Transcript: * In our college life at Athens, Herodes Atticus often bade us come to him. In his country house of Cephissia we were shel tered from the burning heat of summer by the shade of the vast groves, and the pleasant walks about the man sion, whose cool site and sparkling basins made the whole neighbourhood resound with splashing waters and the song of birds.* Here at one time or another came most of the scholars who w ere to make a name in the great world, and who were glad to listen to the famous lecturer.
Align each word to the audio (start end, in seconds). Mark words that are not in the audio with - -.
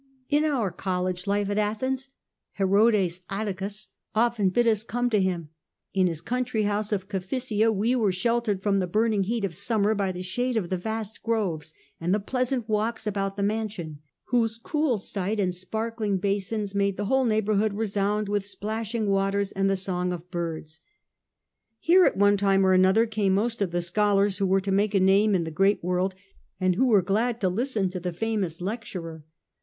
* 0.19 0.29
In 0.37 0.45
our 0.45 0.71
college 0.71 1.27
life 1.27 1.47
at 1.51 1.59
Athens, 1.59 2.09
Herodes 2.53 3.21
Atticus 3.29 3.89
often 4.15 4.49
bade 4.49 4.65
us 4.65 4.83
come 4.83 5.11
to 5.11 5.21
him. 5.21 5.49
In 5.93 6.07
his 6.07 6.21
country 6.21 6.63
house 6.63 6.91
of 6.91 7.07
Cephissia 7.07 7.71
we 7.71 7.95
were 7.95 8.11
shel 8.11 8.41
tered 8.41 8.63
from 8.63 8.79
the 8.79 8.87
burning 8.87 9.21
heat 9.25 9.45
of 9.45 9.53
summer 9.53 9.93
by 9.93 10.11
the 10.11 10.23
shade 10.23 10.57
of 10.57 10.71
the 10.71 10.77
vast 10.77 11.21
groves, 11.21 11.75
and 11.99 12.15
the 12.15 12.19
pleasant 12.19 12.67
walks 12.67 13.05
about 13.05 13.37
the 13.37 13.43
man 13.43 13.67
sion, 13.67 13.99
whose 14.23 14.57
cool 14.57 14.97
site 14.97 15.39
and 15.39 15.53
sparkling 15.53 16.17
basins 16.17 16.73
made 16.73 16.97
the 16.97 17.05
whole 17.05 17.25
neighbourhood 17.25 17.73
resound 17.73 18.27
with 18.27 18.43
splashing 18.43 19.07
waters 19.07 19.51
and 19.51 19.69
the 19.69 19.77
song 19.77 20.11
of 20.11 20.31
birds.* 20.31 20.81
Here 21.77 22.05
at 22.05 22.17
one 22.17 22.37
time 22.37 22.65
or 22.65 22.73
another 22.73 23.05
came 23.05 23.35
most 23.35 23.61
of 23.61 23.69
the 23.69 23.83
scholars 23.83 24.39
who 24.39 24.45
w 24.45 24.55
ere 24.55 24.61
to 24.61 24.71
make 24.71 24.95
a 24.95 24.99
name 24.99 25.35
in 25.35 25.43
the 25.43 25.51
great 25.51 25.83
world, 25.83 26.15
and 26.59 26.73
who 26.73 26.87
were 26.87 27.03
glad 27.03 27.39
to 27.41 27.49
listen 27.49 27.91
to 27.91 27.99
the 27.99 28.11
famous 28.11 28.59
lecturer. 28.61 29.25